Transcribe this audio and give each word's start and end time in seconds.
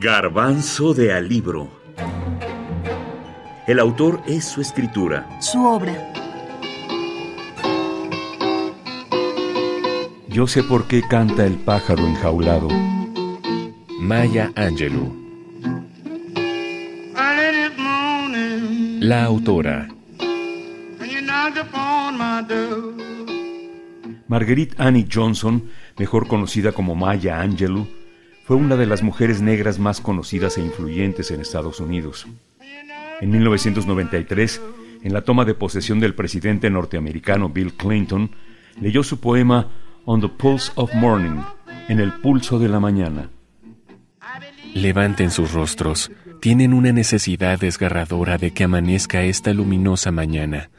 Garbanzo 0.00 0.94
de 0.94 1.12
Alibro. 1.12 1.68
El 3.66 3.80
autor 3.80 4.22
es 4.28 4.44
su 4.44 4.60
escritura. 4.60 5.28
Su 5.40 5.66
obra. 5.66 5.92
Yo 10.28 10.46
sé 10.46 10.62
por 10.62 10.86
qué 10.86 11.02
canta 11.02 11.44
el 11.44 11.54
pájaro 11.54 12.06
enjaulado. 12.06 12.68
Maya 13.98 14.52
Angelou. 14.54 15.12
La 19.00 19.24
autora. 19.24 19.88
Marguerite 24.28 24.76
Annie 24.78 25.08
Johnson, 25.12 25.64
mejor 25.98 26.28
conocida 26.28 26.70
como 26.70 26.94
Maya 26.94 27.40
Angelou, 27.40 27.88
fue 28.48 28.56
una 28.56 28.76
de 28.76 28.86
las 28.86 29.02
mujeres 29.02 29.42
negras 29.42 29.78
más 29.78 30.00
conocidas 30.00 30.56
e 30.56 30.62
influyentes 30.62 31.30
en 31.30 31.42
Estados 31.42 31.80
Unidos. 31.80 32.26
En 33.20 33.30
1993, 33.30 34.62
en 35.02 35.12
la 35.12 35.20
toma 35.20 35.44
de 35.44 35.52
posesión 35.52 36.00
del 36.00 36.14
presidente 36.14 36.70
norteamericano 36.70 37.50
Bill 37.50 37.74
Clinton, 37.74 38.30
leyó 38.80 39.02
su 39.02 39.20
poema 39.20 39.68
On 40.06 40.22
the 40.22 40.30
Pulse 40.30 40.72
of 40.76 40.94
Morning, 40.94 41.42
en 41.90 42.00
el 42.00 42.10
pulso 42.10 42.58
de 42.58 42.70
la 42.70 42.80
mañana. 42.80 43.28
Levanten 44.72 45.30
sus 45.30 45.52
rostros, 45.52 46.10
tienen 46.40 46.72
una 46.72 46.90
necesidad 46.90 47.60
desgarradora 47.60 48.38
de 48.38 48.52
que 48.52 48.64
amanezca 48.64 49.24
esta 49.24 49.52
luminosa 49.52 50.10
mañana. 50.10 50.70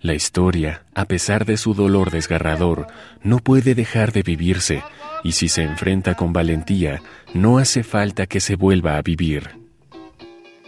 La 0.00 0.14
historia, 0.14 0.84
a 0.94 1.06
pesar 1.06 1.46
de 1.46 1.56
su 1.56 1.74
dolor 1.74 2.12
desgarrador, 2.12 2.86
no 3.24 3.40
puede 3.40 3.74
dejar 3.74 4.12
de 4.12 4.22
vivirse, 4.22 4.84
y 5.24 5.32
si 5.32 5.48
se 5.48 5.62
enfrenta 5.62 6.14
con 6.14 6.32
valentía, 6.32 7.02
no 7.34 7.58
hace 7.58 7.82
falta 7.82 8.26
que 8.26 8.40
se 8.40 8.56
vuelva 8.56 8.96
a 8.96 9.02
vivir. 9.02 9.58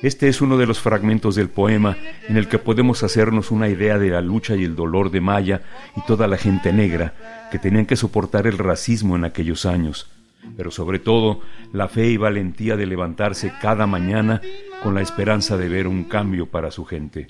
Este 0.02 0.28
es 0.28 0.40
uno 0.40 0.56
de 0.56 0.66
los 0.66 0.80
fragmentos 0.80 1.34
del 1.34 1.50
poema 1.50 1.96
en 2.26 2.38
el 2.38 2.48
que 2.48 2.58
podemos 2.58 3.02
hacernos 3.02 3.50
una 3.50 3.68
idea 3.68 3.98
de 3.98 4.08
la 4.08 4.22
lucha 4.22 4.56
y 4.56 4.64
el 4.64 4.74
dolor 4.74 5.10
de 5.10 5.20
Maya 5.20 5.60
y 5.94 6.00
toda 6.06 6.26
la 6.26 6.38
gente 6.38 6.72
negra 6.72 7.48
que 7.50 7.58
tenían 7.58 7.84
que 7.84 7.96
soportar 7.96 8.46
el 8.46 8.56
racismo 8.56 9.16
en 9.16 9.26
aquellos 9.26 9.66
años, 9.66 10.10
pero 10.56 10.70
sobre 10.70 11.00
todo 11.00 11.42
la 11.74 11.88
fe 11.88 12.06
y 12.06 12.16
valentía 12.16 12.76
de 12.76 12.86
levantarse 12.86 13.52
cada 13.60 13.86
mañana 13.86 14.40
con 14.82 14.94
la 14.94 15.02
esperanza 15.02 15.58
de 15.58 15.68
ver 15.68 15.86
un 15.86 16.04
cambio 16.04 16.46
para 16.46 16.70
su 16.70 16.86
gente. 16.86 17.26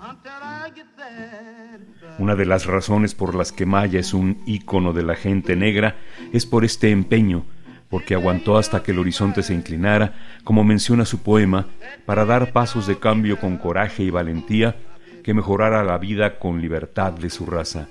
Una 2.20 2.36
de 2.36 2.44
las 2.44 2.66
razones 2.66 3.14
por 3.14 3.34
las 3.34 3.50
que 3.50 3.64
Maya 3.64 3.98
es 3.98 4.12
un 4.12 4.42
ícono 4.44 4.92
de 4.92 5.02
la 5.02 5.14
gente 5.14 5.56
negra 5.56 5.96
es 6.34 6.44
por 6.44 6.66
este 6.66 6.90
empeño, 6.90 7.46
porque 7.88 8.12
aguantó 8.12 8.58
hasta 8.58 8.82
que 8.82 8.90
el 8.92 8.98
horizonte 8.98 9.42
se 9.42 9.54
inclinara, 9.54 10.12
como 10.44 10.62
menciona 10.62 11.06
su 11.06 11.22
poema, 11.22 11.68
para 12.04 12.26
dar 12.26 12.52
pasos 12.52 12.86
de 12.86 12.98
cambio 12.98 13.40
con 13.40 13.56
coraje 13.56 14.02
y 14.02 14.10
valentía 14.10 14.76
que 15.24 15.32
mejorara 15.32 15.82
la 15.82 15.96
vida 15.96 16.38
con 16.38 16.60
libertad 16.60 17.14
de 17.14 17.30
su 17.30 17.46
raza. 17.46 17.88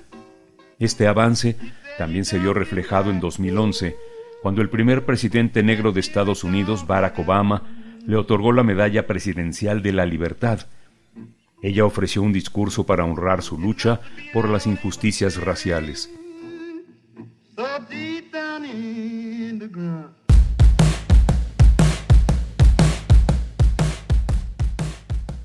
Este 0.78 1.08
avance 1.08 1.56
también 1.98 2.24
se 2.24 2.38
vio 2.38 2.54
reflejado 2.54 3.10
en 3.10 3.18
2011, 3.18 3.96
cuando 4.42 4.62
el 4.62 4.70
primer 4.70 5.04
presidente 5.04 5.64
negro 5.64 5.90
de 5.90 5.98
Estados 5.98 6.44
Unidos, 6.44 6.86
Barack 6.86 7.18
Obama, 7.18 7.64
le 8.06 8.14
otorgó 8.14 8.52
la 8.52 8.62
Medalla 8.62 9.08
Presidencial 9.08 9.82
de 9.82 9.92
la 9.92 10.06
Libertad, 10.06 10.60
ella 11.62 11.84
ofreció 11.84 12.22
un 12.22 12.32
discurso 12.32 12.84
para 12.84 13.04
honrar 13.04 13.42
su 13.42 13.58
lucha 13.58 14.00
por 14.32 14.48
las 14.48 14.66
injusticias 14.66 15.36
raciales. 15.36 16.10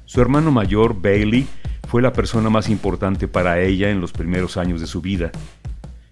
Su 0.05 0.21
hermano 0.21 0.51
mayor, 0.51 1.01
Bailey, 1.01 1.45
fue 1.89 2.01
la 2.01 2.13
persona 2.13 2.49
más 2.49 2.69
importante 2.69 3.27
para 3.27 3.59
ella 3.59 3.89
en 3.89 3.99
los 3.99 4.13
primeros 4.13 4.55
años 4.55 4.79
de 4.79 4.87
su 4.87 5.01
vida. 5.01 5.31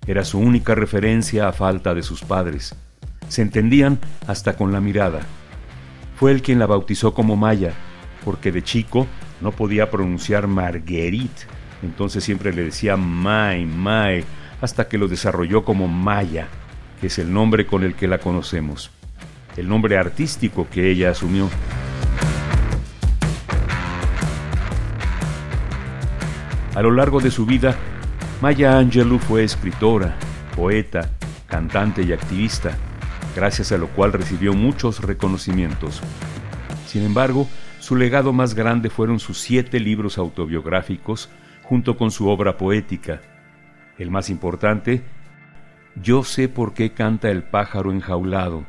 Era 0.05 0.25
su 0.25 0.39
única 0.39 0.75
referencia 0.75 1.47
a 1.47 1.53
falta 1.53 1.93
de 1.93 2.03
sus 2.03 2.21
padres. 2.21 2.75
Se 3.29 3.41
entendían 3.41 3.99
hasta 4.27 4.57
con 4.57 4.73
la 4.73 4.81
mirada. 4.81 5.21
Fue 6.17 6.31
él 6.31 6.41
quien 6.41 6.59
la 6.59 6.65
bautizó 6.65 7.13
como 7.13 7.37
Maya, 7.37 7.73
porque 8.25 8.51
de 8.51 8.61
chico 8.61 9.07
no 9.43 9.51
podía 9.51 9.91
pronunciar 9.91 10.47
Marguerite, 10.47 11.43
entonces 11.83 12.23
siempre 12.23 12.53
le 12.53 12.63
decía 12.63 12.95
Mai, 12.95 13.65
Mai, 13.65 14.23
hasta 14.61 14.87
que 14.87 14.97
lo 14.97 15.09
desarrolló 15.09 15.65
como 15.65 15.89
Maya, 15.89 16.47
que 17.01 17.07
es 17.07 17.19
el 17.19 17.33
nombre 17.33 17.67
con 17.67 17.83
el 17.83 17.93
que 17.93 18.07
la 18.07 18.19
conocemos, 18.19 18.89
el 19.57 19.67
nombre 19.67 19.97
artístico 19.97 20.65
que 20.71 20.89
ella 20.89 21.11
asumió. 21.11 21.49
A 26.73 26.81
lo 26.81 26.91
largo 26.91 27.19
de 27.19 27.29
su 27.29 27.45
vida, 27.45 27.75
Maya 28.41 28.77
Angelou 28.77 29.19
fue 29.19 29.43
escritora, 29.43 30.15
poeta, 30.55 31.09
cantante 31.47 32.01
y 32.01 32.13
activista, 32.13 32.77
gracias 33.35 33.73
a 33.73 33.77
lo 33.77 33.89
cual 33.89 34.13
recibió 34.13 34.53
muchos 34.53 35.01
reconocimientos. 35.01 36.01
Sin 36.87 37.03
embargo, 37.03 37.45
su 37.83 37.97
legado 37.97 38.31
más 38.31 38.55
grande 38.55 38.89
fueron 38.89 39.19
sus 39.19 39.39
siete 39.39 39.77
libros 39.77 40.17
autobiográficos 40.17 41.27
junto 41.63 41.97
con 41.97 42.11
su 42.11 42.29
obra 42.29 42.57
poética. 42.57 43.19
El 43.97 44.09
más 44.09 44.29
importante, 44.29 45.03
Yo 46.01 46.23
sé 46.23 46.47
por 46.47 46.73
qué 46.73 46.93
canta 46.93 47.29
el 47.29 47.43
pájaro 47.43 47.91
enjaulado, 47.91 48.63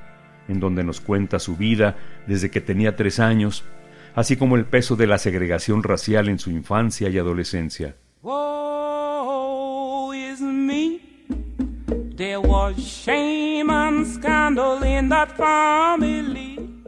en 0.49 0.59
donde 0.59 0.83
nos 0.83 1.01
cuenta 1.01 1.39
su 1.39 1.57
vida 1.57 1.97
desde 2.27 2.51
que 2.51 2.61
tenía 2.61 2.97
tres 2.97 3.21
años, 3.21 3.65
así 4.17 4.37
como 4.37 4.57
el 4.57 4.65
peso 4.65 4.97
de 4.97 5.07
la 5.07 5.19
segregación 5.19 5.85
racial 5.85 6.29
en 6.29 6.41
su 6.41 6.51
infancia 6.51 7.09
y 7.09 7.17
adolescencia. 7.17 7.95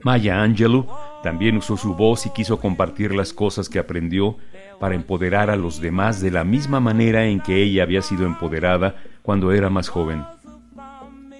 Maya 0.02 0.42
Angelou 0.42 1.05
también 1.26 1.56
usó 1.56 1.76
su 1.76 1.96
voz 1.96 2.24
y 2.26 2.30
quiso 2.30 2.60
compartir 2.60 3.12
las 3.12 3.32
cosas 3.32 3.68
que 3.68 3.80
aprendió 3.80 4.36
para 4.78 4.94
empoderar 4.94 5.50
a 5.50 5.56
los 5.56 5.80
demás 5.80 6.20
de 6.20 6.30
la 6.30 6.44
misma 6.44 6.78
manera 6.78 7.26
en 7.26 7.40
que 7.40 7.64
ella 7.64 7.82
había 7.82 8.00
sido 8.00 8.26
empoderada 8.26 8.94
cuando 9.22 9.50
era 9.50 9.68
más 9.68 9.88
joven. 9.88 10.22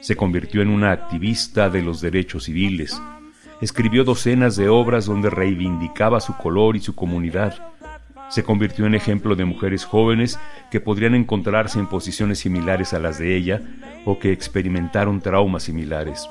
Se 0.01 0.17
convirtió 0.17 0.61
en 0.61 0.71
una 0.71 0.91
activista 0.91 1.71
de 1.71 1.83
los 1.83 2.01
derechos 2.01 2.47
civiles. 2.47 3.01
Escribió 3.61 4.03
docenas 4.03 4.57
de 4.57 4.69
obras 4.69 5.07
donde 5.07 5.31
reivindicaba 5.31 6.19
su 6.19 6.37
color 6.37 6.75
y 6.75 6.81
su 6.81 6.97
comunidad. 6.97 7.55
Se 8.29 8.43
convirtió 8.43 8.87
en 8.87 8.97
ejemplo 8.97 9.37
de 9.37 9.45
mujeres 9.45 9.85
jóvenes 9.85 10.37
que 10.73 10.81
podrían 10.81 11.15
encontrarse 11.15 11.79
en 11.79 11.87
posiciones 11.87 12.41
similares 12.41 12.93
a 12.93 12.99
las 12.99 13.21
de 13.21 13.37
ella 13.37 13.63
o 14.05 14.19
que 14.19 14.33
experimentaron 14.33 15.21
traumas 15.21 15.63
similares 15.63 16.29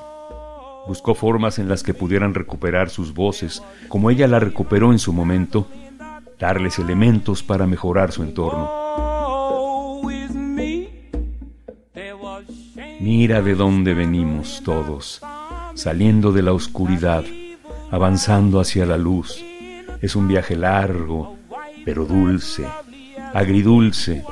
buscó 0.86 1.14
formas 1.14 1.58
en 1.58 1.68
las 1.68 1.82
que 1.82 1.94
pudieran 1.94 2.34
recuperar 2.34 2.90
sus 2.90 3.14
voces, 3.14 3.62
como 3.88 4.10
ella 4.10 4.26
la 4.26 4.38
recuperó 4.38 4.92
en 4.92 4.98
su 4.98 5.12
momento, 5.12 5.68
darles 6.38 6.78
elementos 6.78 7.42
para 7.42 7.66
mejorar 7.66 8.12
su 8.12 8.22
entorno. 8.22 8.86
Mira 13.00 13.42
de 13.42 13.54
dónde 13.54 13.94
venimos 13.94 14.62
todos, 14.64 15.20
saliendo 15.74 16.32
de 16.32 16.42
la 16.42 16.52
oscuridad, 16.52 17.24
avanzando 17.90 18.60
hacia 18.60 18.86
la 18.86 18.96
luz. 18.96 19.44
Es 20.00 20.16
un 20.16 20.28
viaje 20.28 20.56
largo, 20.56 21.36
pero 21.84 22.04
dulce, 22.04 22.64
agridulce. 23.32 24.24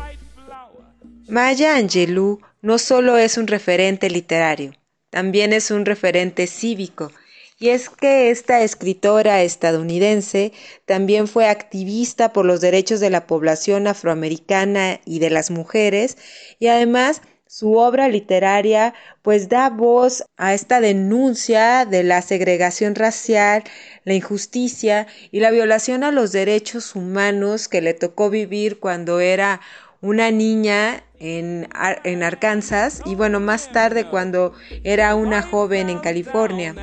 Maya 1.28 1.76
Angelou 1.76 2.40
no 2.62 2.78
solo 2.78 3.16
es 3.16 3.38
un 3.38 3.46
referente 3.46 4.10
literario, 4.10 4.72
también 5.14 5.52
es 5.52 5.70
un 5.70 5.84
referente 5.84 6.48
cívico. 6.48 7.12
Y 7.60 7.68
es 7.68 7.88
que 7.88 8.30
esta 8.30 8.62
escritora 8.62 9.44
estadounidense 9.44 10.52
también 10.86 11.28
fue 11.28 11.46
activista 11.46 12.32
por 12.32 12.44
los 12.44 12.60
derechos 12.60 12.98
de 12.98 13.10
la 13.10 13.28
población 13.28 13.86
afroamericana 13.86 14.98
y 15.04 15.20
de 15.20 15.30
las 15.30 15.52
mujeres 15.52 16.18
y 16.58 16.66
además 16.66 17.22
su 17.46 17.74
obra 17.74 18.08
literaria 18.08 18.92
pues 19.22 19.48
da 19.48 19.70
voz 19.70 20.24
a 20.36 20.52
esta 20.52 20.80
denuncia 20.80 21.86
de 21.86 22.02
la 22.02 22.20
segregación 22.20 22.96
racial, 22.96 23.62
la 24.02 24.14
injusticia 24.14 25.06
y 25.30 25.38
la 25.38 25.52
violación 25.52 26.02
a 26.02 26.10
los 26.10 26.32
derechos 26.32 26.96
humanos 26.96 27.68
que 27.68 27.82
le 27.82 27.94
tocó 27.94 28.30
vivir 28.30 28.80
cuando 28.80 29.20
era 29.20 29.60
una 30.04 30.30
niña 30.30 31.02
en, 31.18 31.66
en, 32.04 32.22
Arkansas 32.22 33.00
y 33.06 33.14
bueno, 33.14 33.40
más 33.40 33.72
tarde 33.72 34.04
cuando 34.04 34.52
era 34.84 35.14
una 35.14 35.40
joven 35.40 35.88
en 35.88 35.98
California. 35.98 36.74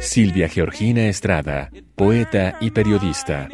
Silvia 0.00 0.48
Georgina 0.48 1.06
Estrada, 1.06 1.70
poeta 1.94 2.58
y 2.60 2.72
periodista. 2.72 3.48